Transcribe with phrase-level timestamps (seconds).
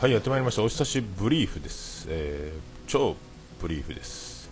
[0.00, 0.62] はいやってまいりました。
[0.62, 3.16] お久しぶりーフです、えー、超
[3.60, 4.48] ブリーフです。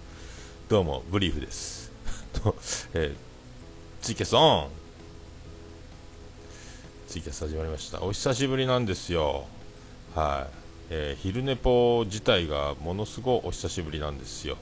[0.68, 1.90] どうもブリーフです。
[2.34, 2.54] と、
[2.92, 4.68] えー、ツイキャスオン。
[7.08, 8.02] ツイキャス始まりました。
[8.02, 9.46] お久しぶりなんですよ。
[10.14, 10.54] はい、
[10.90, 14.58] えー、昼寝ぽ自体がものすごいお久しぶりなんですよ、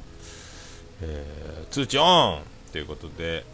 [1.02, 2.42] えー、通知オン！
[2.70, 3.44] ということで。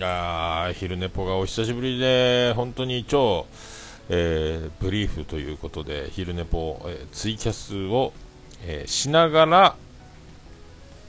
[0.00, 3.46] あー昼寝ぽがお久しぶりで本当に超
[4.10, 8.12] えー、ブリーフということで昼寝ぽ、えー、ツイキャスを、
[8.64, 9.76] えー、しながら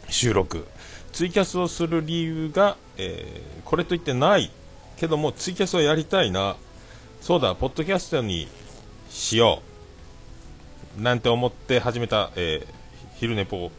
[0.10, 0.66] 収録。
[1.12, 4.52] ツイキャスをする理由が、えこれといってない
[4.98, 6.56] けどもツイキャスをやりたいな。
[7.22, 8.48] そうだポッドキャストに
[9.10, 9.62] しよ
[10.98, 11.02] う。
[11.02, 12.66] なんて思って始めた、え
[13.16, 13.72] 昼寝ぽ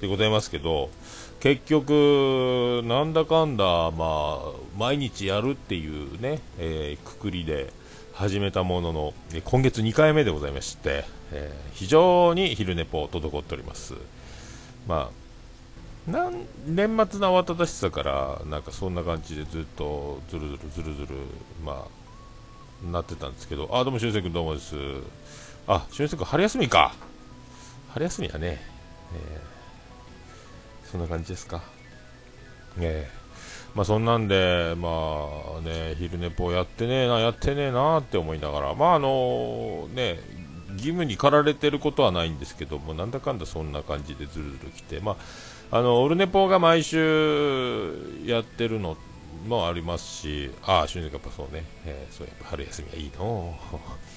[0.00, 0.90] でございますけど
[1.40, 4.40] 結局、なんだかんだ、まあ、
[4.76, 7.72] 毎日やるっていうね、えー、くくりで
[8.20, 13.94] 始めたものの、今月2回目でございまして、えー、非常に昼寝ぽ滞っております。
[14.86, 15.10] ま
[16.06, 16.34] あ、なん
[16.66, 21.16] 年末の慌ただしさから、なんかそんな感じでずっとずるずるずるずる、
[21.64, 21.86] ま
[22.84, 24.76] あ、なってたんですけど、あ、どうも、しゅんせい君どうもです。
[25.66, 26.92] あ、しゅんせい君春休みか。
[27.94, 28.60] 春休みやね。
[29.14, 29.50] えー
[30.90, 31.62] そんな感じですか。
[32.80, 33.19] ええ
[33.74, 34.88] まあそんなんで、ま
[35.58, 40.18] あね、昼寝ぽやってねえな、やってねえなって思いながら、まああのね、
[40.72, 45.16] 義務に駆られてることはないんですけども、なんだかんだそんな感じでずるずる来て、ま
[45.70, 48.96] あ、あの、オルネポが毎週やってるの
[49.46, 53.54] もありますし、ああ、春節やっぱそうね、えー、そうやっぱ春休みはいいの。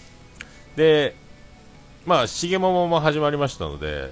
[0.76, 1.16] で、
[2.06, 4.12] まあ、しげももも始まりましたので、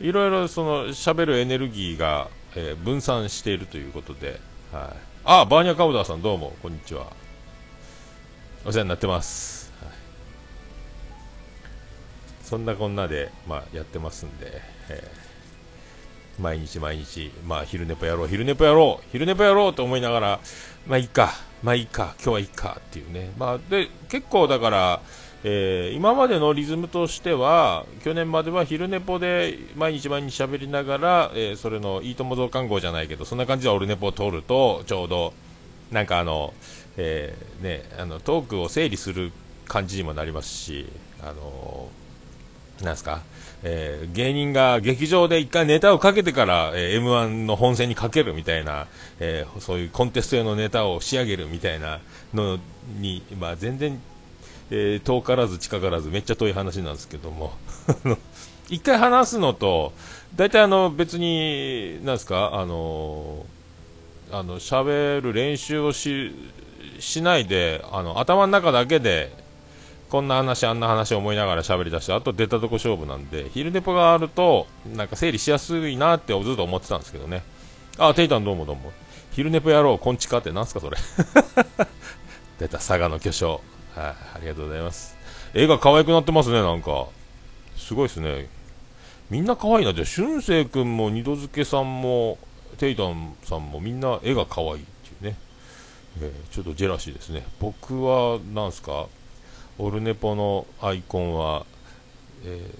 [0.00, 4.40] いろいろその喋るエネルギーが、えー、分散しているということで、
[4.74, 6.52] はい、あバーニャカウダーさんどうも。
[6.60, 7.06] こんにちは。
[8.66, 9.72] お世話になってます、
[12.42, 20.40] そんなこんなで、まあ、やってますんで、えー、毎日毎日、まあ、昼寝ぽやろう昼寝ぽやろう昼寝ぽやろうと思いながら
[20.88, 21.30] まあいいか
[21.62, 25.00] まあいいか今日はいいかっていうね、まあ、で結構だから
[25.46, 35.34] えー、今までのリズムとしては去年までは昼寝ぽで毎日毎日喋りながら、えー、それのいいとも増刊号じゃないけどそんな感じでオルネポを取るとちょうど
[35.92, 36.54] なんかあの、
[36.96, 39.32] えー、ね、あのトークを整理する
[39.68, 40.86] 感じにもなりますし、
[41.22, 41.88] あの
[42.82, 43.22] なんすか、
[43.62, 48.88] え芸人が劇場で一回ネタをかけてから、え m 1の本戦にかけるみたいな、
[49.20, 52.00] えそういうコンテスト用のネタを仕上げるみたいな
[52.32, 52.58] の
[52.98, 54.00] に、まあ、全然
[54.70, 57.52] えー、遠からず近からずめっちゃ遠い話なんですけども。
[58.70, 59.92] 一回話すのと
[60.34, 63.44] 大体あの別になんですかあの
[64.32, 66.34] あの喋る練習をし
[66.98, 69.32] しないであの頭の中だけで
[70.08, 77.42] こんな話あんな話を思いながら喋り出してあと出たとこ勝負なんで昼寝ぽがあるとなんか整理しやすいなってずっと思ってたんですけどね。
[77.98, 78.92] あテイタンどうもどうも。
[79.32, 80.96] 昼寝ぽやろうこんちかってなんすかそれ。
[82.58, 83.60] 出た佐賀の巨匠。
[83.94, 85.16] はい、ありがとうございます。
[85.54, 87.06] 絵が可愛くなってますね、なんか。
[87.76, 88.48] すごいですね。
[89.30, 89.94] みんな可愛いな。
[89.94, 92.38] じゃあ、俊生君も二度漬けさんも、
[92.78, 94.82] テイタンさんもみんな絵が可愛いってい
[95.20, 95.36] うね。
[96.20, 97.44] えー、ちょっとジェラシーですね。
[97.60, 99.06] 僕は、なんすか、
[99.78, 101.64] オルネポのアイコンは、
[102.44, 102.70] え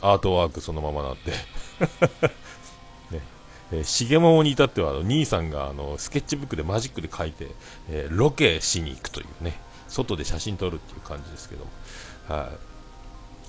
[0.00, 1.32] ー、アートワークそのままなんで。
[3.16, 3.20] ね
[3.72, 7.48] えー、しげももに至っては、あの兄さんがあのスケッチブックでマジックで描いて、
[7.90, 9.65] えー、ロケしに行くというね。
[9.88, 11.64] 外で写真撮るっていう感じですけど。
[11.64, 11.70] も、
[12.28, 12.50] は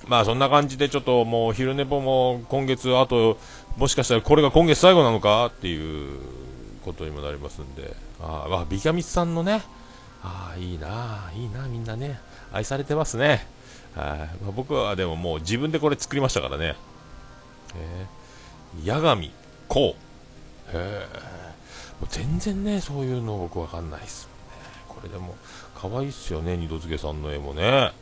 [0.06, 3.38] い、まあそんな感じでちょっともう昼寝ぽも今月あと
[3.76, 6.20] もしかしたらこれが今月最後なのかっていう
[6.84, 7.94] ことにもなりますんで。
[8.20, 9.62] ああビキャミスさんのね。
[10.22, 12.20] ああいいないいなみんなね。
[12.52, 13.46] 愛されてますね。
[13.94, 16.76] はい、まあ、僕はでももう自分でこれ作りましたからね。
[17.76, 18.06] え
[18.84, 19.32] 八神
[19.68, 19.94] こ
[20.72, 20.76] う。
[20.76, 21.06] へえ
[22.10, 24.30] 全然ねそういうの僕わかんないですね。
[24.88, 25.34] これでも
[25.80, 27.92] 可愛いっすよね、二度漬けさんの絵もね。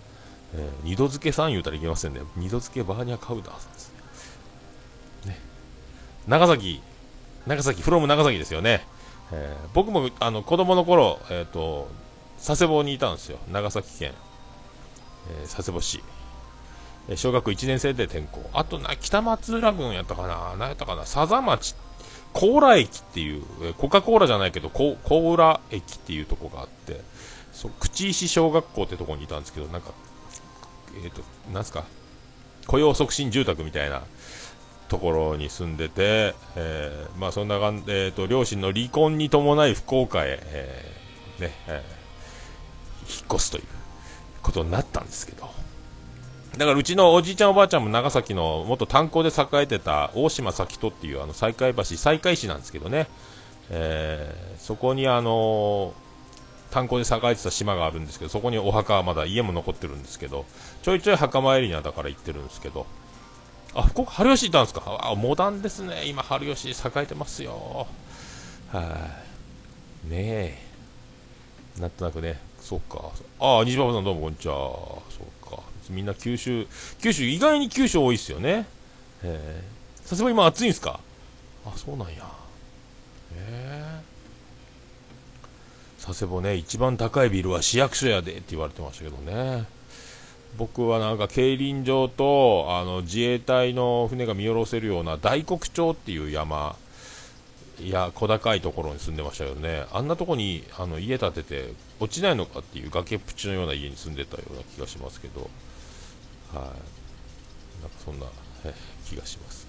[0.54, 2.20] えー、二度漬けさん言うたらいけませんね。
[2.36, 3.92] 二度漬けバーニャカウダーさんです
[5.24, 5.32] ね。
[5.32, 5.40] ね。
[6.26, 6.80] 長崎、
[7.46, 8.86] 長崎、フロム長崎ですよね。
[9.32, 11.88] えー、僕もあの子供の頃、えっ、ー、と、
[12.44, 13.38] 佐世保にいたんですよ。
[13.52, 14.12] 長崎県、
[15.42, 16.02] え、佐世保市。
[17.08, 18.48] え小学1年生で転校。
[18.52, 21.74] あとな、北松浦郡やったかな何やったかな佐々町
[22.32, 24.96] 高浦駅っていう、えコカ・コーラじゃないけど、高
[25.32, 27.00] 浦駅っていうとこがあって、
[27.56, 29.92] そう口石小学校ってとこにいたんですけど、なんか、
[31.02, 31.22] えっ、ー、と、
[31.54, 31.84] なんすか、
[32.66, 34.02] 雇用促進住宅みたいな
[34.88, 43.64] ところに住んでて、えー、まあそんな感じ、えっ、ー、と、両親の離婚に伴い福岡へ、えー、ね、えー、引っ越すという
[44.42, 45.48] ことになったんですけど、
[46.58, 53.08] だからうちのおじいちゃんおばあちゃんも長崎の元炭鉱で栄えてた大島咲戸っていうあの西海橋、西海市なんですけどね、
[53.70, 56.05] えー、そこにあのー、
[56.76, 60.44] 炭鉱で栄えてた島があるんですけど、そこにお墓はまだ家も残ってるんですけど、
[60.82, 62.84] ちょいちょい墓参りにはだから行ってるんですけど、
[63.74, 65.10] あ、福岡、春吉行ったんですか？
[65.10, 66.04] あ、モダンですね。
[66.04, 67.86] 今、春吉栄えてますよ。
[68.70, 69.10] は
[70.06, 70.58] い、ね
[71.78, 71.80] え。
[71.80, 73.10] なんとなくね、そっか。
[73.40, 74.54] あ、西馬場さんどうもこんにちは。
[74.54, 75.00] そ
[75.46, 75.62] うか。
[75.88, 76.66] みんな九州、
[77.00, 78.66] 九州、意外に九州多いっすよね。
[79.22, 81.00] えー、さすが今暑いんすか？
[81.64, 82.16] あ、そうなんや。
[83.34, 83.95] えー、
[86.06, 89.64] 佐世保ね、一番高いビルは市役所やでって言われてましたけどね。
[90.56, 96.76] 僕はなんか競輪場とあの自衛隊の船が見下ろせるような大黒町っていう山
[97.78, 99.84] いや小高いところに住んでましたけどね。
[99.92, 105.50] あんなとこにあの家建てて落ちないのかっていう崖っぷちのような家に住んでたような気がしますけど。
[106.52, 106.62] はい。
[106.62, 106.76] なんか
[108.04, 108.26] そんな
[109.04, 109.66] 気がします。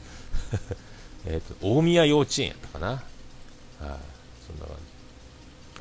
[1.25, 2.87] えと大宮幼稚園やったかな。
[2.87, 2.99] はい。
[3.79, 3.89] そん
[4.59, 4.96] な感じ。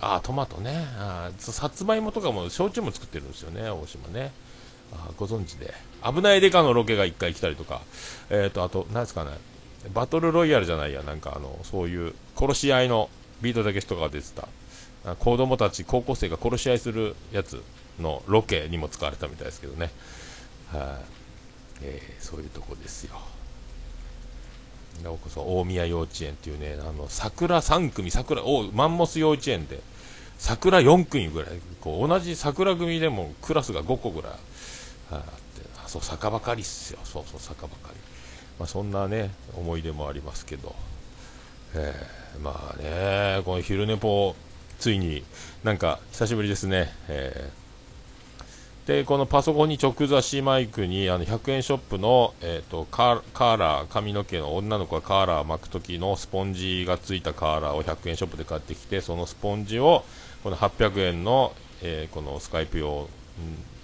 [0.00, 0.86] あトマトね。
[0.98, 3.68] あさつまいもとかも焼酎も作ってるんですよね。
[3.70, 4.32] 大島ね。
[4.92, 5.72] あご存知で。
[6.04, 7.80] 危ないデカのロケが1回来たりとか。
[8.30, 9.30] えっ、とあと何ですかね。
[9.92, 13.08] バトルロイヤルじゃないや、なんかあの、そういう殺し合いの
[13.40, 14.48] ビートたけしとかが出てた、
[15.16, 17.62] 子供たち、高校生が殺し合いするやつ
[18.00, 19.90] のロケにも使われたみたいですけどね。
[20.72, 21.00] は
[21.80, 23.16] い、えー、そういうとこですよ。
[25.02, 29.80] なおこそ大宮幼稚園っていうね、あの桜3組、桜おマンモス幼稚園で
[30.38, 34.32] 桜4組ぐらい、こう同じ桜組でもクラスが5個ぐらい
[35.10, 35.24] あって、
[35.84, 38.06] あそう坂ばかりっすよ、そうそう坂ばかり。
[38.58, 40.74] まあ、そんなね思い出もありますけど、
[41.74, 44.34] えー、まあねこの昼寝ぽ
[44.78, 45.24] ついに
[45.62, 47.65] なんか久しぶりですね、えー、
[48.86, 60.04] でこのパソコンに直差しマイクにあの100円ショップの、えーと、カーラー髪の毛の女の子がカーラー巻く時のスポンジがついたカーラーを100円ショップで買ってきてそのスポンジを
[60.44, 61.52] この800円の、
[61.82, 63.08] えー、このスカイプ用、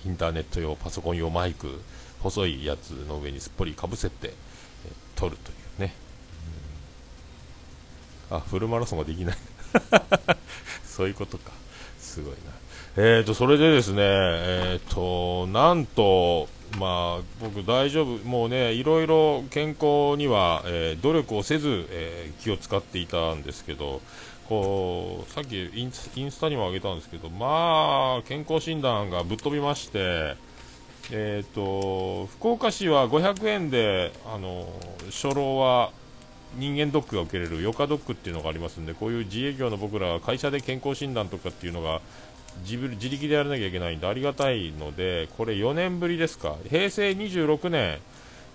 [0.06, 1.80] インターネット用パソコン用マイク
[2.20, 4.32] 細いやつの上にすっぽりかぶせて
[5.16, 5.94] 取るというね、
[8.30, 9.36] うん、あフルマラソンができない。
[10.86, 11.50] そういうことか。
[11.98, 12.61] すごいな。
[12.96, 16.48] えーとそれでですねえーとなんと
[16.78, 24.00] まあ僕大丈夫もうねいろいろ健康には、えー、努力をせず、えー、気を使っていたんですけど
[24.48, 30.36] こうさっきインスタにもあげたんですけどまあ健康診断がぶっ飛びまして
[31.10, 34.66] えーと、福岡市は500円であの
[35.10, 35.90] 初老は
[36.56, 42.00] 人間ドックが受けれるヨカドックっていうのがありますんでこういう自営業の僕らは会社で健康診断とかっていうのが
[42.60, 47.98] 自自力でやらなきゃいけないんでありがたいのでこれ4年ぶりですか平成26年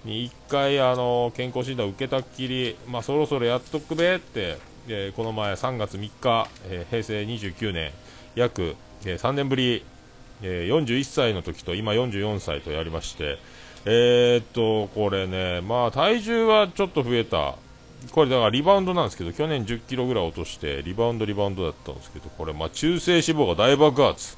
[0.05, 4.57] に1回あの健康診断を受けたっきり、まあ、そろそろやっとくべって、
[4.87, 7.91] えー、この前3月3日、えー、平成29年
[8.35, 9.83] 約、えー、3年ぶり
[10.41, 13.39] え、41歳の時と今44歳とやりまして、
[13.85, 17.55] え、っと、これね、まあ体重はちょっと増えた。
[18.11, 24.37] これだからリバウンドなんですけど、去年10キロぐらい落として、リバウンド、リバウンドだったんですけど、これ、まあ中性脂肪が大爆発。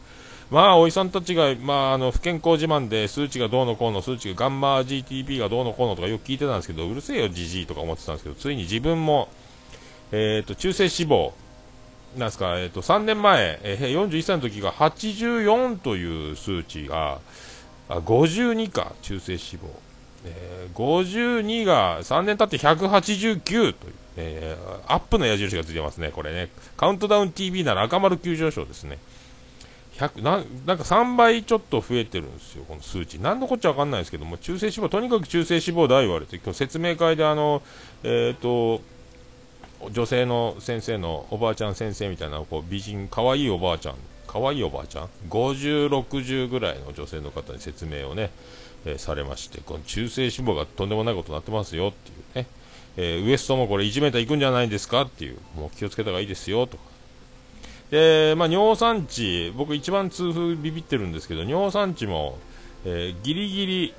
[0.52, 9.30] まあ、おじさんたちが、まあ、あの、不健康自慢で、数値がどうのこうの、数値がガンマ GTP がどうのこうのとかよく聞いてたんですけど、うるせえよ、じじいとか思ってたんですけど、ついに自分も、
[10.12, 11.34] えっ、と、中性脂肪、
[12.18, 17.20] なんすか、えっ、と、3年前、えー、41歳の時が84という数値が、
[17.88, 19.89] あ52か、中性脂肪。
[20.26, 26.50] えー、52が3年経って189という、えー、アップの矢印がついてますね、これね。
[26.78, 29.00] カウントダウン TV なら赤丸急上昇ですね。
[29.98, 33.20] 100ななんか3倍ちょっと増えてるんですよ、この数値。
[33.20, 37.62] 何のこっちゃ分かんないですけども、中性脂肪、とにかく中性脂肪だ言われて、今日説明会であの、
[38.04, 38.82] えっ、ー、と、
[39.92, 43.96] 女性の先生のおばあちゃん先生みたいなこう美人可愛いいおばあちゃん
[44.28, 48.30] 可愛いおばあちゃん？50、60ぐらいの女性の方に説明をね、
[48.86, 52.48] えー、されましてこの中性脂肪がとんでもないことになってますよっていうね、
[52.98, 56.78] えー、ウエストもこれ 1m いくんじゃないですかっていうもう気をつけた方がいいですよと。
[56.78, 56.84] か
[57.92, 62.38] で、まあ、尿酸値僕一番痛風ビビってるんですけど尿酸値も、
[62.86, 63.94] えー、ギリギリ、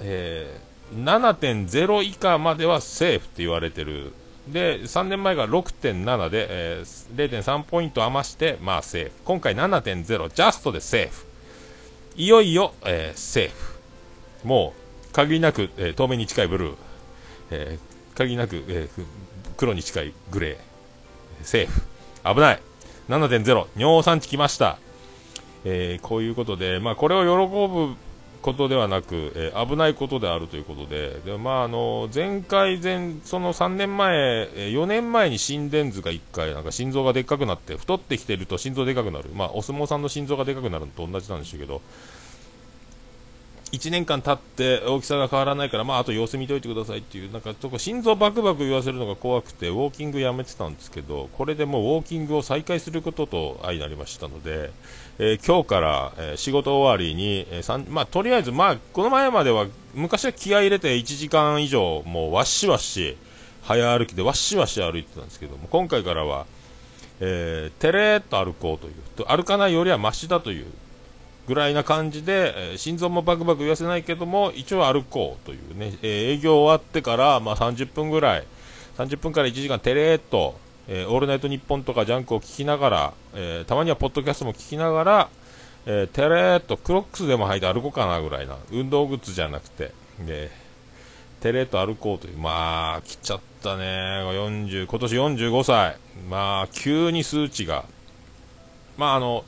[0.00, 0.60] え
[0.94, 4.12] 7.0以下まではセーフって言われてる。
[4.48, 9.10] で3年前が6.7で、えー、0.3ポイント余して、まあ、セーフ。
[9.24, 11.26] 今回7.0ジャストでセーフ。
[12.16, 13.77] いよいよ、えー、セーフ。
[14.44, 14.74] も
[15.10, 16.76] う限りなく、えー、透明に近いブルー、
[17.50, 19.06] えー、限りなく、えー、
[19.56, 21.82] 黒に近いグレーセーフ。
[22.24, 22.62] 危ない。
[23.08, 24.78] 7.0尿酸値きました、
[25.64, 27.96] えー、こういうことで、まあ、これを喜ぶ
[28.42, 34.14] ことではなく、えー、危ないことであるということで、でまあ、あの前回前、その3年前、
[34.54, 41.80] えー、4年前に心電図が1回、なんか心臓がでっかくなって、太ってきてると心臓でかくなる、まあ、お相撲さんの心臓がでかくなるのと同じなんでしょうけど、
[43.70, 54.70] 1年間経って大きさが変わらないから、まあ、あと様子見といてくださいっていう、なんかちょっと心臓バクバク言わせるのが怖くて、ウォーキングやめてたんですけど、これでもうウォーキングを再開することと相なりましたので、
[55.18, 63.18] えー、今日から、えー、仕事終わりに、えー、まあ、とりあえず、まあ、この前までは、昔は気合入れて1時間以上、もうわっしわし、
[63.62, 66.46] 早歩きでわっしわし歩いてたんですけども、今回からは、
[67.20, 68.94] えー、てれーっと歩こうという、
[69.26, 70.66] 歩かないよりはましだという
[71.48, 78.44] ぐらいな感じで、えー、心臓もバクバク言わせないけども、一応歩こうというね、えー、営業終わってから、まあ、30分ぐらい、
[78.98, 85.28] 30分から1時間、てれーっと、えー、オールナイトニッポンとかジャンクを聞きながら、えたまにはポッドキャストも聞きながら、
[85.86, 89.92] えてれーっとクロックスでも履いて歩こうかなぐらいな、運動グッズじゃなくて、
[90.26, 90.50] え
[91.40, 95.96] てれーと歩こうという、まあ、来ちゃったね、40、今年45歳、
[96.28, 97.86] まあ、急に数値が、
[98.98, 99.44] まあ、あの、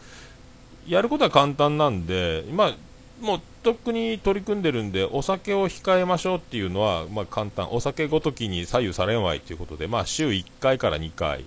[0.90, 2.72] やることは簡単なんで、今、
[3.20, 11.44] もうとっくに取り組んでるんで、お酒を控えましょうっていうのは、まあ、簡単、お酒ごときに左右されんわいということで、まあ、週1回から2回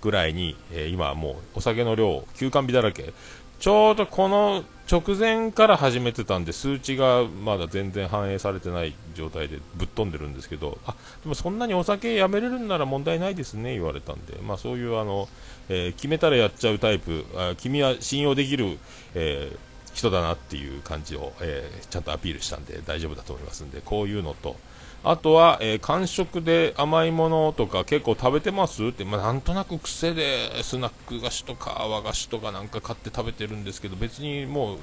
[0.00, 3.12] ぐらいに、えー、今、もうお酒の量、休館日だらけ、
[3.60, 15.28] ちょうどこの直前から始めてたんで、数値がまだ全然反映されてない状態でぶっ飛んでるんですけど、あでもそんなにお酒やめれるんなら問題ないですね、言われたんで、まあ、そういうあの、
[15.68, 18.78] えー、決めたらやっちゃうタイプ、あ君は信用できる、
[19.14, 19.58] えー、
[19.94, 24.56] 人だなっていう感じを、えー、ちゃんとアピールしたんで大丈夫だと思いますんで、こういうのと、
[25.02, 28.84] あとは、えー、間食で甘いものとか結構食べてます？
[28.84, 34.78] って、まあ、なんとなく癖でスナック菓子とか和菓子とかなんか買って食べてるんですけど別にもう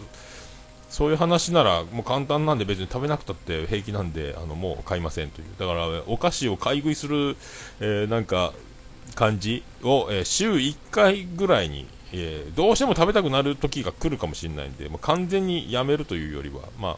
[0.89, 5.47] そういう話ならもう簡単なんで別に食べなくたって平気なんであのもう買いませんという。
[5.59, 7.37] だからお菓子を買い食いする、
[7.79, 8.53] えー、なんか
[9.13, 16.97] 感じを、えー、週1回ぐらいに、えどうしても食べたくなる時が来るかもしれないんでもう完全にやめるというよりはまあ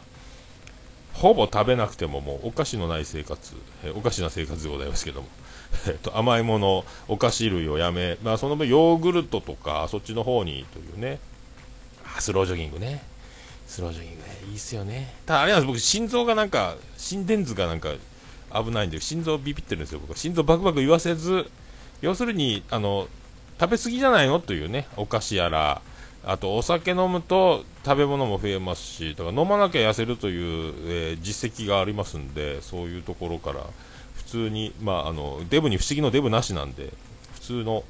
[1.20, 5.28] ほぼ食べなくてももうお菓子のない生活、え、おかしな生活でございますけども、
[5.86, 11.18] えーと、甘いもの、お菓子類をやめ、まあ、その分ヨーグルトとかそっちの方にというね、
[12.18, 13.04] スロージョギングね、
[13.66, 15.14] スロージョギングね、いいっすよね。
[15.26, 17.90] ただあれなんです、僕、心臓がなんか、心電図がなんか
[18.54, 20.10] 危ないんで、心臓ビビってるんですよ、僕。
[20.10, 20.16] は。
[20.16, 21.50] 心臓バクバク言わせず、
[22.00, 23.08] 要するに、あの、
[23.60, 24.40] 食べ過ぎじゃないの？
[24.40, 25.82] というね、お菓子やら、
[26.24, 33.64] あとお酒飲むと食べ物も増えますし、だから飲まなきゃ痩せるという、えー、実績がありますんで、そういうところから
[34.14, 36.92] 普通に、まあ、あのデブに不思議のデブなしなんで、
[37.34, 37.84] 普通の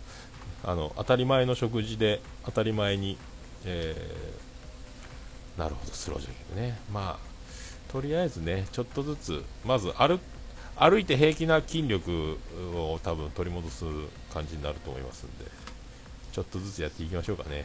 [0.62, 3.18] あの当たり前の食事で当たり前に、
[3.64, 10.20] えー、なるほど、スロージョギングね、まあ、とりあえずね、ちょっとずつ、まず歩
[10.76, 12.38] 歩いて平気な筋力
[12.74, 13.84] を多分取り戻す
[14.32, 15.44] 感じになると思いますんで、
[16.32, 17.64] ちょっとずつやっていきましょうかね。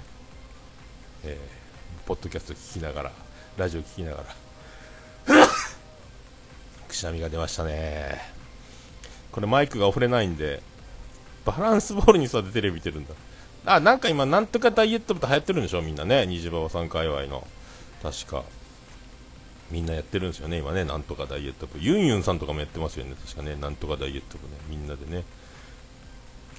[1.27, 3.11] えー、ポッドキャスト聞きながら、
[3.57, 4.23] ラジオ聞きなが
[5.27, 5.47] ら、
[6.87, 8.21] くしゃみが出ましたね。
[9.31, 10.61] これマイクが触れないんで、
[11.43, 13.15] バランスボールに座ってテレビ見てるんだ。
[13.65, 16.27] あ、なんか今、なんとかダイエット部と流行ってるんでしょ、みんなね。
[16.27, 17.47] 虹馬さん界隈の。
[18.03, 18.43] 確か。
[19.71, 20.83] みんなやってるんですよね、今ね。
[20.83, 21.79] なんとかダイエット部。
[21.79, 23.15] ユンユンさんとかもやってますよね。
[23.25, 23.55] 確かね。
[23.55, 24.53] なんとかダイエット部ね。
[24.69, 25.23] みんなでね。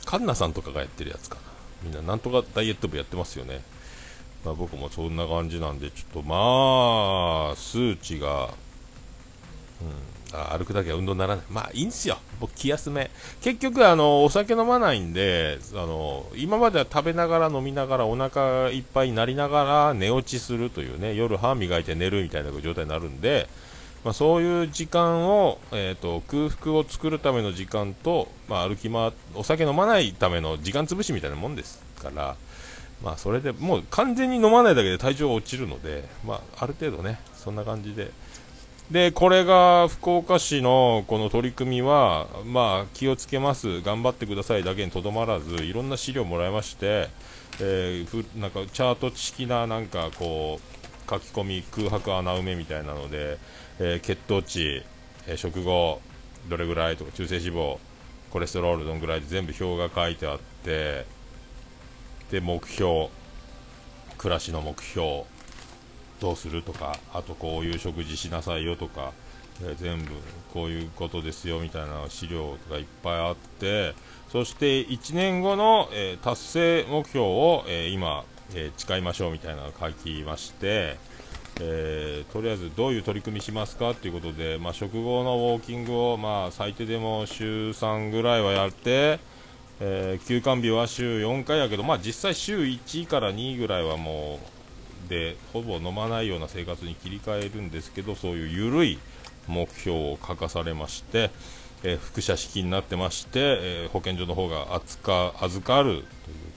[0.05, 1.43] カンナさんとかがやってるやつかな。
[1.85, 3.63] みんななんとかダイエット部やってますよね。
[4.47, 8.55] まあ、僕もそんな感じなんで、ちょっとまあ、数値が、
[9.83, 11.45] うん、あ歩くだけは運動にならない。
[11.51, 12.19] まあいいんですよ。
[12.39, 13.11] 僕気休め。
[13.41, 23.49] 結局あの、お酒飲まないんで、あの、今までは食べながら飲みながらお腹いっぱいになりながら寝落ちするというね、夜歯磨いて寝るみたいな状態になるんで、
[24.05, 32.37] まあ、そういう時間を、えーと、空腹を作るための時間と、まあ、歩き回お酒飲まないための時間潰しみたいなもんですから、
[33.03, 38.11] まあ、それでもう完全に飲まないだけで体調が落ちるので、まあ、ある程度ね、そんな感じで。
[38.91, 47.09] で、これが福岡市のこの取り組みは、まあ、気をつけます、頑張ってくださいだけにとどまらず、いろんな資料もらいまして、
[47.61, 53.39] えー、ふなんかチャート式ななんかこう書き込み、空白穴埋めみたいなので、
[53.81, 54.83] えー、血糖値、
[55.27, 56.01] えー、食後、
[56.49, 57.79] どれぐらいとか、中性脂肪、
[58.31, 61.07] コレステロールどんぐらいで全部表が書いてあって、
[62.31, 63.09] で目標
[64.19, 65.25] 暮らしの目標
[66.21, 69.13] どうするとかあとこういう食事しなさいよとか、
[69.63, 70.13] え全部
[70.53, 73.95] こういうことですよみたいな資料がいっぱいあって
[74.31, 80.97] そして1年後の、えー、達成目標を、えー、今、えー、誓いましょうみたいなのを書きまして
[81.61, 89.19] え、とりあえずどういう取り組みしますかということで、まあ、食後のウォーキングを、まあ、最低でも週3ぐらいはやって、
[89.79, 94.41] えー、休館日は週4回やけど、まあ、実際週1から2ぐらいはも
[95.07, 98.99] うでほぼ飲まないような生活に切り替えるんですけどそういう緩い
[99.47, 101.31] 目標を書かされまして、
[101.83, 106.05] えー、副社式になってまして、えー、保健所の方が扱預かるという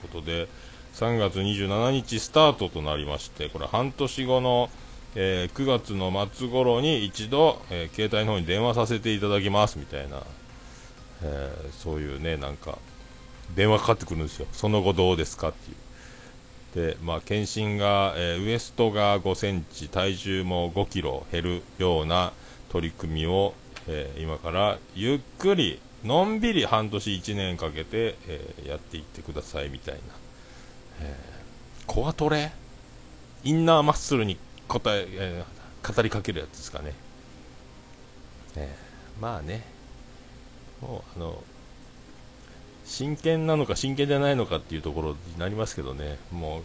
[0.02, 0.48] ことで
[0.94, 4.70] 3月27日スタートとなりましてこれ半年後の、
[5.14, 10.22] えー、9月の末頃に一度、え携帯の方に電話させていただきますみたいな、
[11.22, 12.76] えそういうねなんか
[13.54, 14.46] 電話かかってくるんですよ。
[14.52, 15.76] その後どうですかっていう。
[16.92, 22.32] で、まあ、検診が、えウエストが5センチ体重も5キロ減るような
[22.70, 23.54] 取り組みを、
[23.88, 30.00] えー、今からゆっくりのんびり半年1年かけて、えー、やっていってくださいみたいな、
[31.00, 32.52] えー、コアトレ？
[33.42, 34.36] インナーマッスルに
[34.68, 36.92] 答ええー、語りかけるやつですかね、
[38.56, 39.64] えー、まあね。
[40.80, 41.42] もうあの
[42.90, 46.18] 真剣なのか真剣じゃないのかっていうところになりますけどね。
[46.32, 46.62] もう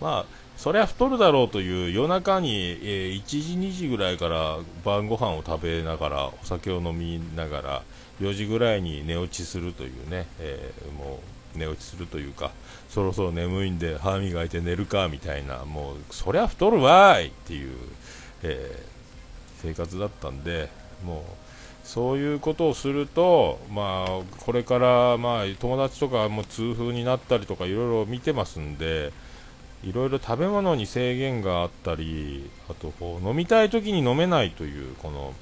[0.00, 0.26] まあ
[0.56, 7.82] そりゃ太るだろうという夜中に、え、1時、2時ぐらいから晩ご飯を食べながらお酒を飲みながら
[8.20, 11.20] 4時ぐらいに寝落ちするというね、えー、も
[11.54, 12.52] う寝落ちするというか
[12.88, 17.76] そろそろ眠いんで歯磨いて寝るかみたいなもうそりゃ太るわーいっていう、
[18.44, 20.70] えー、生活だったんで
[21.04, 21.46] もう
[21.86, 29.12] そういうことをすると、まあ、これから、まあ、友達とかも痛風になったりとかいろいろ見てますんで。
[29.84, 35.32] いろいろ食べ物に制限があったりあとこう飲みたい時に飲めないというこの、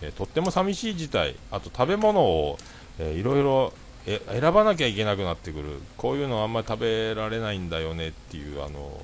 [0.00, 2.58] えとっても寂しい事態あと食べ物を、
[2.98, 3.72] えー、いろいろ
[4.04, 9.00] 選ばなきゃいけなくなってくるこういうのはあんまり食べられないんだよねっていうあの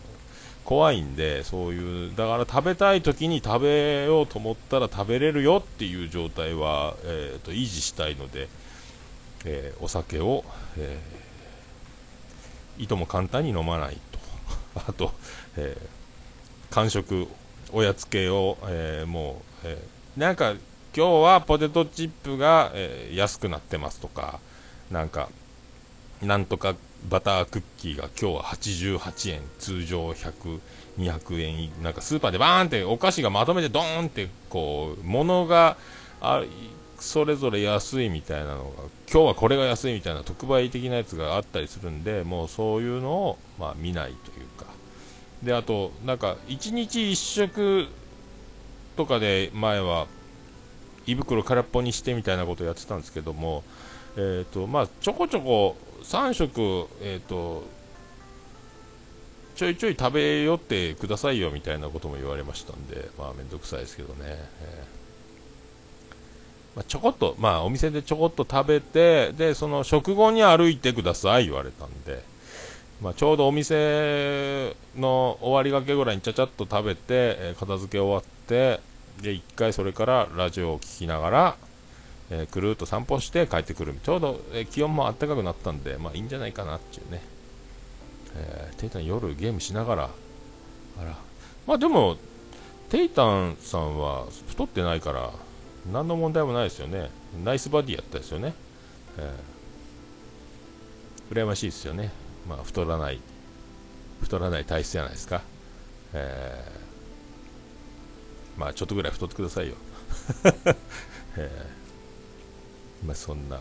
[0.69, 8.51] 怖いんでそういうだから食べたい時に食べようと思ったら食べれるよっていう状態は、えーと、維持したいので、
[9.47, 10.45] えー、お酒を、
[10.77, 14.19] えー、いとも簡単に飲まないと。
[14.87, 15.15] あと、
[15.57, 17.29] えー、間食、
[17.73, 20.61] おやつ系を、えー、もう、えー、なんか、今
[20.93, 24.39] 日はポテトチップが、え安くなってますとか、
[24.91, 25.31] なんか、
[26.21, 26.77] なんとか
[27.09, 30.61] バタークッキーが今日は88円、通常100、
[30.99, 35.77] 200円、なんかスーパーでバーンってお菓子がまとめてドーンって、こう、物が
[36.21, 36.43] あ
[36.99, 38.71] それぞれ安いみたいなのが、
[39.11, 44.67] 今日はこれが安いみたいな特売的なやつがあったりするんで、もうそういうのを、まあ、見ないというか、
[45.43, 47.87] であとなんか1日1食
[48.97, 50.09] とかで前は
[51.07, 53.63] 胃袋空っぽにしてみたいなことをやってたんですけども、
[54.17, 57.65] えーとまあ、ちょこちょこ3食、えーと、
[59.57, 72.39] ちょいちょい食べよってくださいよみたいなことも言われましたんで、まあ、めんどくさいですけどね、えー、まあ、ちょこっと、まあ、お店でちょこっと食べてでその食後に歩いてください言われたんで。
[73.01, 78.81] まあ、ちょうどお店の終わりがけぐらいにちゃちゃっと食べて、えー、片付け終わって
[79.23, 81.57] で1回それからラジオを聴きながら、
[82.31, 83.95] えー、くるっと散歩して帰ってくる。
[84.03, 87.23] ちょうど、えー、気温も暖かくなったんで、まあ、いいんじゃないかなっていうね、
[88.37, 90.05] えー、テイタン夜ゲームしながら。
[90.05, 91.17] あら。
[91.67, 92.17] まあでも
[92.89, 95.31] テイタンさんは太ってないから
[95.93, 97.11] 何の問題もないですよね。
[97.45, 98.55] ナイスバディやったですよね、
[99.19, 102.11] えー、羨ましいですよね。
[102.49, 103.21] まあ、太らない
[104.23, 105.43] 太らない体質じゃないですか、
[106.15, 109.75] えー、まあちょっとぐらい太ってくださいよ、
[111.37, 111.88] えー、
[113.05, 113.61] まあそんな、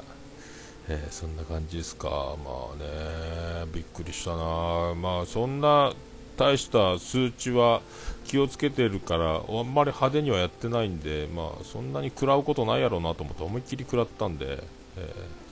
[0.90, 5.94] えー、そんな感じですかまあねびっくりしたなまあそんな
[6.38, 7.82] 大した数値は
[8.26, 14.58] 気をつけてるからあんまり派手にはやってないんでまあそんなに食らうことないやろうなと思って思いっきり食らったんで、えー、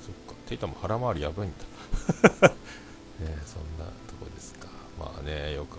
[0.06, 1.66] そっかテイタも腹回りやばいんだ
[3.20, 4.68] ね、 そんなとこですか。
[5.00, 5.78] まあね、よく、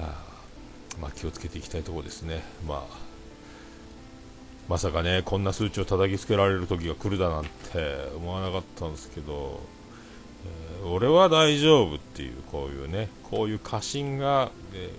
[0.00, 0.24] はあ、
[1.00, 2.42] まあ、気をつけていきたいところですね。
[2.66, 3.11] まあ、
[4.68, 7.50] まさかね、こんな数値を叩きつけられる時が来るだなんて
[8.16, 9.60] 思わなかったんですけど、
[10.82, 14.90] えー、俺は大丈夫っていう、こういうね、こういう過信が、え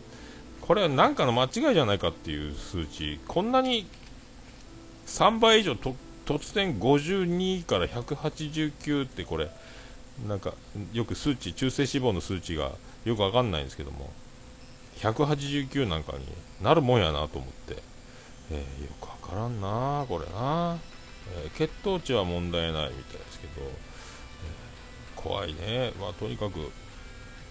[0.62, 3.88] ー、これは何かの間違いじゃないかっていう数値、こんなに
[5.08, 5.96] 3倍以上と
[6.26, 9.50] 突然52から189ってこれ、
[10.28, 10.54] なんか
[10.94, 12.72] よく数値中性脂肪の数値が
[13.06, 14.12] よくわかんないんですけども
[14.98, 16.20] 189なんかに
[16.62, 17.82] なるもんやなと思って、
[18.54, 20.78] えー、よくわからんなこれな、
[21.44, 26.72] えー、血糖値は問題ないみたいですけど、えー、怖いねまあとにかく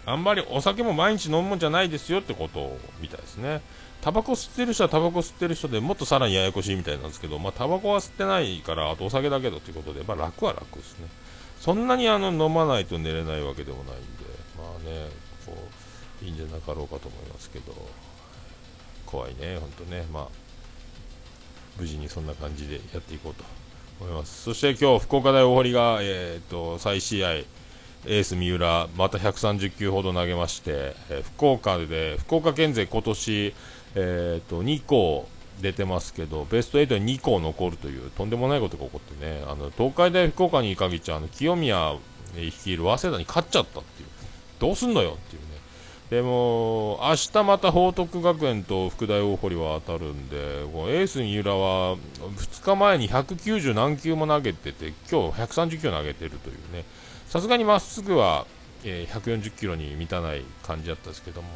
[0.04, 3.62] あんまりお酒も毎日飲むもんじゃないですよってことみたいですね。
[4.00, 11.06] タバコ吸ってる人はタバコ吸ってる人でもっとさらにややこしいみたいなんですけど、まあ、タバコは吸ってないから、あとお酒だけどということで、まあ、楽は楽ですね。
[11.60, 14.24] そんなにあの飲まないと寝れないわけでもないんで、
[14.58, 15.08] まあね、
[15.46, 15.54] こ
[16.20, 17.72] う、いいんじゃなかろうかと思いますけど、
[19.06, 20.28] 怖いね、ほんとね、まあ、
[21.78, 23.44] 無事にそんな感じでやっていこうと
[24.00, 24.42] 思います。
[24.42, 33.54] そして今日、福岡大大堀が、えー、っと、再試合、エース三浦、また130球ほど投げまして、えー、福岡で、福岡県勢今年、
[33.94, 35.28] えーと、2校
[35.60, 41.94] 出てますけど、ベスト8に2校残るというとんでもないことが起こってね、あの東海大福岡に限っちゃあの清宮
[42.36, 44.08] 率いる早稲田に勝っちゃったっていう、
[44.58, 45.51] どうすんのよっていうね。
[46.12, 56.84] でも、明日また報徳学園と福大大堀は当たるんで、エース三浦は2日前に190何球も投げてて、今日130球投げてるというね、
[57.28, 58.44] さすがにまっすぐは、
[58.84, 61.48] えー、140キロに満たない感じだったんですけども、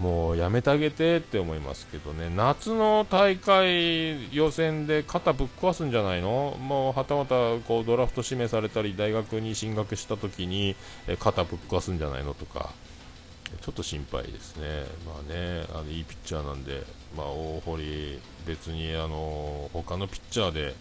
[0.00, 6.56] もうやめてあげてって思いますけどね、夏の大会予選で肩ぶっ壊すんじゃないの？
[6.60, 7.34] もうはたまた
[7.68, 10.74] こうドラフト指名されたり、大学に進学した時に
[11.06, 12.70] え肩ぶっ壊すんじゃないのとか、
[13.60, 16.82] ちょっと心配ですね、まあね、あのいいピッチャーなんで、
[17.16, 20.74] まあ、大堀、別にあの他のピッチャーで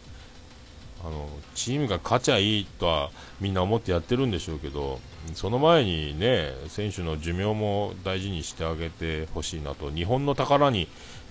[1.03, 4.99] あのチームが勝ちゃいいとはみんな思ってやってるんでしょうけど
[5.34, 10.88] その前にね選手の寿命も大事にしてあげてほしいなと日本の宝に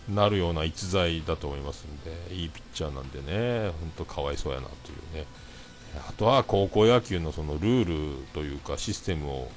[0.09, 1.97] なるような逸材だと思いますん
[2.29, 5.27] でいいピッチャーなんでね本当かわいそうやなというね。
[6.09, 9.51] あとは高校野球のそのルールというかシステムを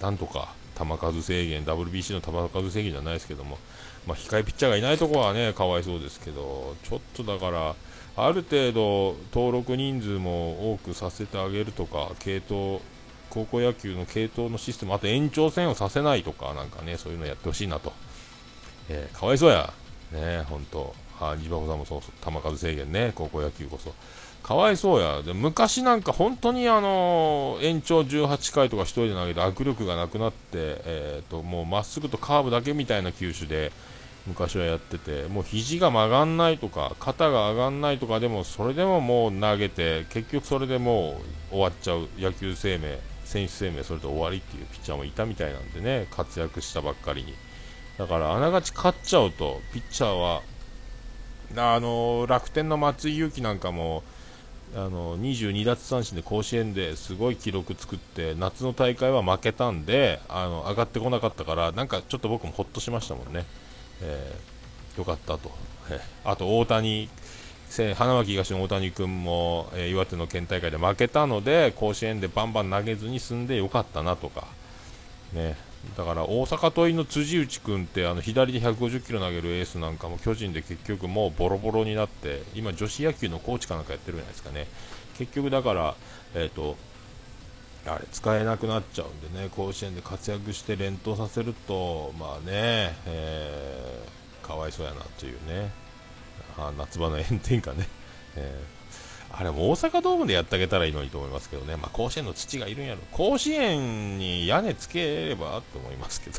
[0.00, 3.58] なんとか球数制限 WBC の球数制限じゃないですけども、
[4.06, 7.74] まあ、控えピッチャーがいないところはねかわいそうですけどちょっとだから
[8.16, 12.80] ある程度登録人数も多くさせてあげるとか系統
[13.30, 17.92] 高校野球の系統のシステムあと延長戦をさせないとかなんかねそういうのやってほしいなと、
[18.88, 19.72] えー、かわいそうや。
[20.12, 20.94] ね本当。
[21.20, 22.00] あジバコさんもそう。
[22.00, 23.92] 球数制限ね高校野球こそ。
[24.44, 33.72] かわいそうやで昔なんか本当にあの延長18回とか1人で投げて握力がなくなって、えーと、もうまっすぐとカーブだけみたいな球種で
[34.26, 47.34] 昔はやってて、もう肘が曲がんないとか、肩が上がんないとかでも、それでももう投げて、結局それでもう終わっちゃう、野球生命、選手生命、それで終わりっていうピッチャーもいたみたいなんでね、活躍したばっかりに。
[47.98, 50.40] だから、あながち勝っちゃうと、ピッチャーは、
[51.56, 54.02] あの楽天の松井裕樹なんかも、
[54.76, 63.44] あの22奪三振で甲子園ですごい記録作って夏の大会は負けたんであの上がってこなかったからなんかちょっと僕もほっとしましたもんね。
[64.02, 65.52] えー、よかったと、
[66.24, 67.08] あと大谷
[67.94, 74.46] 花巻東の大谷君も、えー、岩手の県大会で負けたので甲子園でバンバン投げずに済んでよかったなとか、
[75.32, 75.56] ね、
[75.96, 84.66] だから大阪桐蔭の辻内君ってあの左で150キロ投げるエースなんかも巨人で結局もうボロボロになって今、女子野球のコーチかなんかやってるじゃないですかね。
[85.18, 85.94] 結局だから、
[86.34, 86.76] えーと
[87.86, 95.70] あれ使えなくなっちゃうんでね甲子園で活躍して連投させるとまあね、えー、かわいそうやなというね。
[96.56, 97.88] あ夏場の炎天下ね、
[98.36, 98.73] えー、
[99.36, 103.00] あれも大阪ドームでやってあげたらいいのにと思いますけどね、まあ、甲子園の土がいるんやろ。
[103.10, 106.38] 甲子園に屋根つければと思いますけど、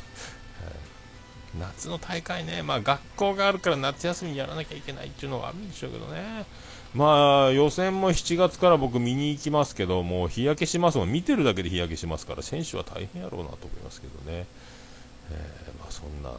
[1.60, 6.46] 夏の大会ね、まあ、学校があるから夏休みやらなきゃいけないっていうのはあるんでしょうけどね。
[6.94, 11.12] まあ予選も7月から僕見に行きますけどもう日焼けしますもん。
[11.12, 14.46] 見てるだけで日焼けしますから選手は大変やろうなと思いますけどね、
[15.32, 16.32] えー、まあ、そんな、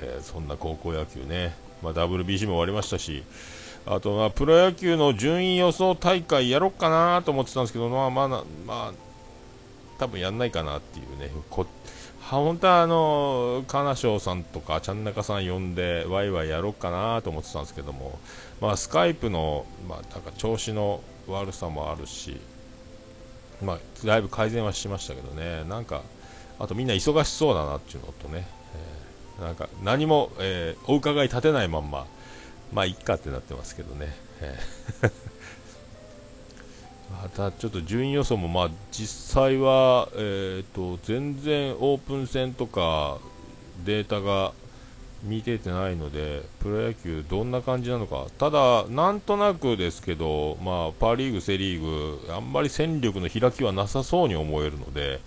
[0.00, 3.22] えー、そんな高校野球ね、まあ、WBC も終わりましたし。
[3.86, 8.92] あとはプロ野球の順位予想大会やろうかなと思ってたんですけど、まあまあ、まあ、
[9.98, 11.30] 多分やんないかなっていうね。
[11.50, 11.66] こ
[12.22, 18.18] 本当はあの金賞さんとかちゃん中さん呼んでワイワイやろうかなと思ってたんですけども、
[18.62, 22.40] まあ、スカイプの、まあ、なんか調子の悪さもあるし、
[23.62, 25.64] まあ、だいぶ改善はしましたけどね。
[25.64, 26.00] なんか
[26.58, 28.46] あとみんな忙しそうだなっていうのとね、
[29.38, 32.06] えー、なんか何も、えー、お伺い立てないまんま
[32.72, 34.14] まあいっかってなってますけどね、
[37.22, 43.18] またちょっと順位予想も、まあ、実際は、えーと、全然オープン戦とか
[43.84, 44.52] データが
[45.22, 48.26] 見ててないのでプロ野球どんな感じなのか。
[48.38, 55.20] ただ、なんとなくですけど、まあ、パ・リーグ、セ・リーグあんまり戦力の開きはなさそうに思えるので、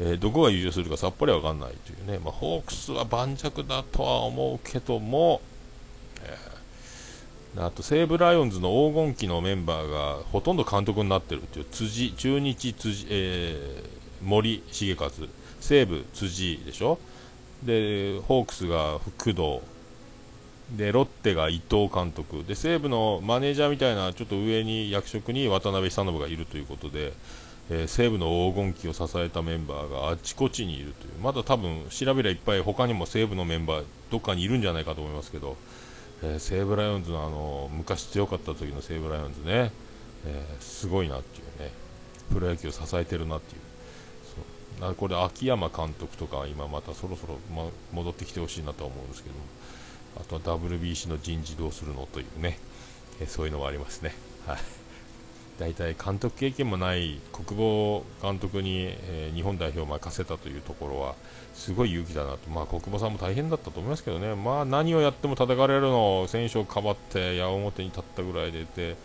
[0.00, 5.40] えー、どこが優勝するかさっぱり分かんないというね、まあ、ホークスは盤石だとは思うけども、
[6.24, 6.55] えー
[7.58, 15.10] あと西武ライオンズの黄金期のメンバーがほとんど監督になってるっていう辻中日辻、えー、森重和。
[15.58, 16.98] 西武、辻でしょ、
[17.62, 19.60] でホークスが工藤、
[20.76, 22.44] でロッテが伊藤監督。
[22.46, 27.14] で西武のマネージャーみたいなちょっと上に役職に渡辺久信がいるということで、
[27.70, 31.12] えー、西武の黄金期を支えたメンバーがあちこちにいるという。
[31.22, 35.56] まだ多分調べりゃいっぱい他にも西武のメンバーどっかにいるんじゃないかと思いますけど、
[36.22, 39.72] えー、西武ライオンズのあの昔強かった時の西武ライオンズね、
[40.26, 41.86] えー、すごいなっていうね。
[42.32, 43.60] プロ野球を支えてるなっていう。
[44.80, 44.94] そう。
[44.94, 49.34] これ秋山監督とか今またそろそろ、ま、戻ってきてほしいなと思うんですけど
[50.20, 52.58] あとは WBC の人事どうするのというね、
[53.20, 54.14] えそういうのもありますね。
[54.46, 54.58] はい。
[55.58, 61.14] 大体監督経験もない国防監督に、えー、日本代表を任せたというところは
[61.56, 68.96] すごい勇気だなと、まあ、国防さんも大変だったと思いますけどね、まあ、何をやっても叩かれるのを選手をかばって矢面に立ったぐらいでいて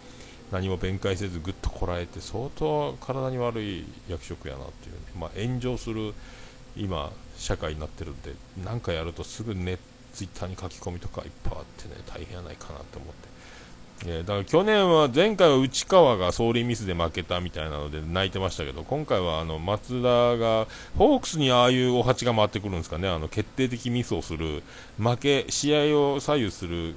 [0.51, 6.13] 何も弁解せずぐっとこらえて相当体に悪い役職やなっていう、ね、まあ、炎上する
[6.75, 8.33] 今、社会になってるんで
[8.63, 9.79] 何かやるとすぐネッ
[10.13, 13.30] ツイッターに書き込みとかいっぱいあってね、大変やないかなと思って。
[14.05, 24.63] えー、だから去年は、前回は内川が走塁ミスで負けたみたいなので泣いてましたけど、今回はあの松田が、ホークスにああいうお鉢が回ってくるんですかね、あの決定的ミスをする、
[24.97, 26.95] 負け、試合を左右する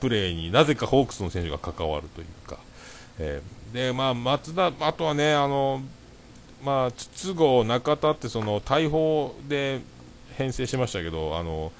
[0.00, 2.58] プレーになぜかホークスの選手が関わるというか、
[3.18, 5.82] えー、で、まあ、松田、あとはね、あの、
[6.62, 9.80] まあ、筒香、中田ってその大砲で
[10.36, 11.72] 編成しましたけど、あの、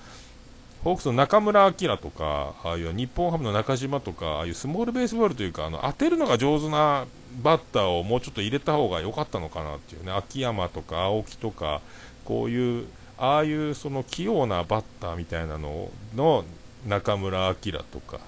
[0.84, 7.06] ホークスの中村晃とか、ああいう日本ハムの中島とか、ああいうスモールベースボールというか、あの当てるのが上手な
[7.42, 11.80] バッターをもうちょっと入れた方が良かったのかなっていうね、秋山とか青木とか、
[12.24, 16.44] こういう、ああいうその器用なバッターみたいなのの
[16.88, 18.18] 中村晃とか、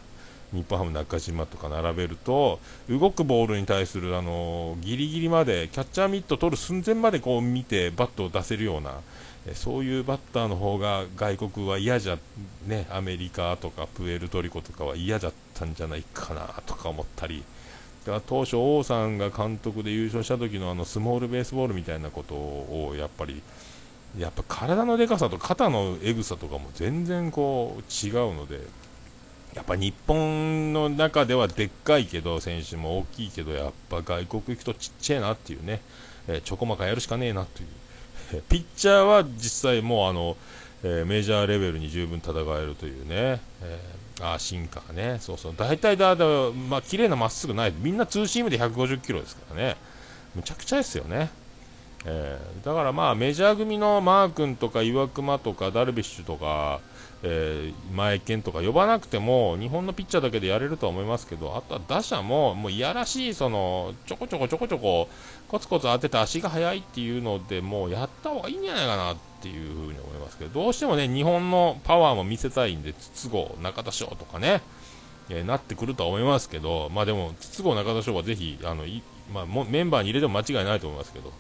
[0.53, 9.01] 日本ハム中島とか並べると、動くボールに対するあのギリギリまで、キャッチャーミット取る寸前までこう見て、バットを出せるような、
[9.53, 12.17] そういうバッターの方が外国は嫌じゃ、
[12.67, 17.45] ね、アメリカとかプエルトリコとかは嫌だったんじゃないかなとか思ったり、
[18.07, 23.43] だから当初、王さんが監督で優勝した時のあのスモールベースボールみたいなことをやっぱり、
[24.19, 28.61] やっぱ体のでかさと肩のえぐさとかも全然こう違うので、
[29.55, 35.81] やっぱ日本の中ではでっかいけど、選手も大きいけど、やっぱ外国行くとちっちゃいなっていうね、
[36.29, 37.69] えー、ちょこまかやるしかねえなという。
[38.49, 40.37] ピッチャーは実際もうあの、
[40.83, 46.25] えー、メジャーレベルに十分戦えるというね、えー、あシンカーね、そうそう、大体だ、だ
[46.69, 49.77] まあ綺麗なまっすぐない、みんなツーシームで150キロですからね、
[50.35, 51.31] むちゃくちゃですよね。
[52.07, 56.81] えー、だからまあメジャー組のマー君とか岩隈とかダルビッシュとか、
[57.23, 65.09] えー、前剣とか呼ばなくても日本のピッチャーだけでやれるとは思いますけどあとは打者ももういやらしいそのちょこちょこちょこちょこ
[65.55, 74.63] コツコツ当てて足が速いっていうのでもうやった方がいいんじゃないかなっていうふうに思いますけどどうしてもね日本のパワーも見せたいんで筒香、中田翔とかね、
[75.29, 78.83] えー、なってくるとは思いますけどまあでも筒香、中田翔はぜひあの、
[79.33, 81.33] まあ、メンバーに入れても間違いないと思いますけど。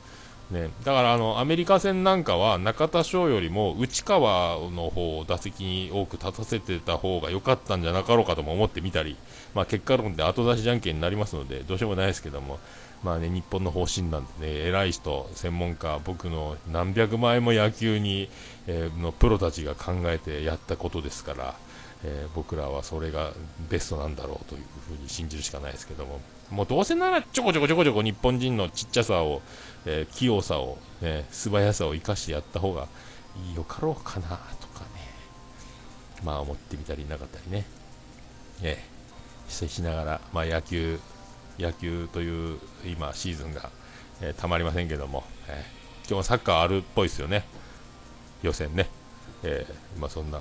[0.50, 9.16] ね、だからあのアメリカ戦なんかは中田翔よりも内川の方を打席に多く立たせてた方が良かったんじゃなかろうかとも思ってみたり、
[9.54, 12.60] まあ、結果論で後出しじゃんけんになりますのでどうしようもないですけども、
[13.04, 18.28] まあね、日本の方針なんでね偉い人、専門家僕の何百万円も野球に、
[18.66, 21.54] えー、のプロたちが考えてやったことですから。
[22.06, 23.32] えー、僕らはそれが
[23.70, 29.40] ベストなんだろうというふうに信じるしかないですけども、もうどうせならちょこちょこちょこちょこ日本人のちっちゃさを、
[29.86, 32.88] えー、器用さを、ね、素早さを生かしてやった方が
[33.56, 34.34] よかろうかなと
[34.68, 35.00] かね、
[36.22, 37.64] まあ思ってみたりなかったりね、
[38.62, 41.00] えー、しながら、まあ野球、
[41.58, 43.70] 野球という今シーズンが、
[44.20, 45.54] えー、たまりませんけども、えー、
[46.00, 47.44] 今日もサッカーあるっぽいですよね、
[48.42, 48.88] 予選ね、
[49.42, 50.40] えー、まあそんな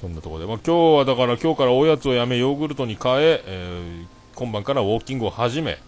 [0.00, 5.78] そんなところで、まあ、今日はだから今日からおやつをやめヨーグルトに変ええ、今晩からウォーキングを始め。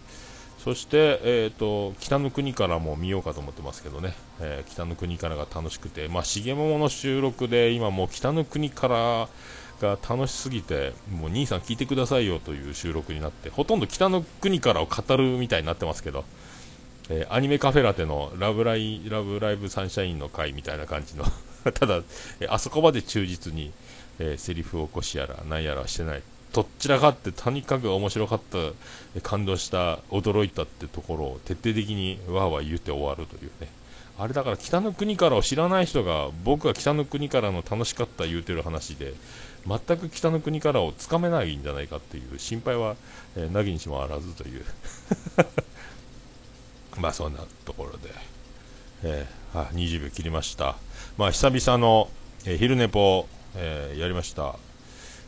[0.65, 9.29] そして、えーと、北の国からも見ようかと思ってますけどね、えー、北の国からが楽しくて、まあ、重桃の収録で今もう北の国から
[9.81, 16.25] が楽しすぎてもう兄さん聞いてくださいよという収録になってほとんど北の国からを語るみたいになってますけど、
[17.09, 21.25] えー、アニメカフェラテのラブライラブライブサンシャインの回みたいな感じの
[21.73, 22.01] ただ、
[22.39, 23.71] えー、あそこまで忠実に
[24.19, 26.23] えー、セリフ起こしやら何やらしてない。
[26.53, 28.39] どちらかってとにかく面白かっ
[29.13, 33.67] た感動した驚いたってところを徹底的にわーわー言って終わるというね。
[34.17, 39.13] あれだから北の国からを知らない人が僕が北の国からの楽しかった言うてる話で
[39.67, 42.95] 全く北の国からをつかめないんじゃないかっていう心配は、
[43.35, 44.65] えー、なぎにしもあらずという
[46.99, 48.13] まあそんなところで、
[49.03, 50.75] えー、は20秒切りました。
[51.17, 52.09] まあ、久々の、
[52.45, 54.55] えー、昼寝ぽ、えー、やりました。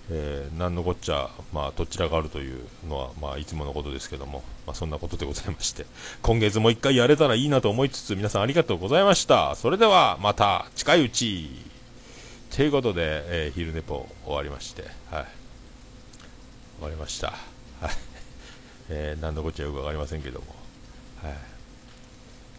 [0.10, 5.86] えー、何のこっちゃ、まあ、どちらがあるというのは、まあ、いつものことですけども、まあ、そんなことでございまして、
[6.22, 9.56] 今月も一回やれたらいいなと思いつつ、皆さんありがとうございました。
[9.56, 11.67] それでは、また、近いうち。
[12.56, 15.26] ということで、えー、昼寝ぽ終わりまして、はい。
[16.80, 17.28] 終わりました。
[17.28, 17.38] はい。
[18.90, 20.48] えー、何のこっちゃよくわかりませんけども、
[21.22, 21.34] はい。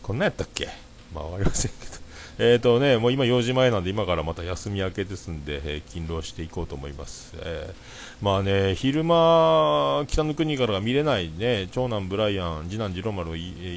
[0.03, 0.69] こんなやったっけ？
[1.13, 1.99] まあ、わかりませんけど。
[2.41, 7.33] え、とね、もう今4時前なんで、今からまた休み明けですんで、えー、勤労していこうと思います。
[7.41, 13.33] えー、まあね、昼間、北の国からが見れないね、長男ブライアン、次男次郎丸、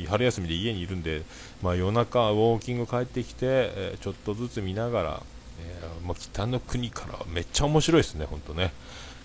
[0.08, 1.24] 春休みで家にいるんで、
[1.64, 5.24] まあ夜中、ウォーキング帰ってきて、えちょっとずつ見ながら、
[5.62, 8.72] えまあ、北の国からめっちゃ面白いですね、本当ね。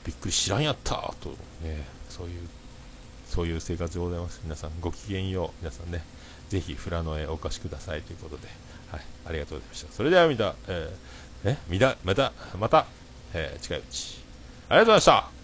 [0.04, 1.30] びっくり知らんやったと、
[1.62, 2.48] ね、そういう、
[3.26, 4.40] そういう生活でございます。
[4.44, 5.50] 皆さんごきげんよう。
[5.60, 6.04] 皆さんね、
[6.48, 8.48] ぜひ富良野へお越しくださいということで。
[8.92, 9.92] はい、ありがとうございました。
[9.92, 12.86] それではみた、えー、え、みだ、また、また、
[13.34, 14.18] えー、近いうち。
[14.68, 15.35] ありがとうございました。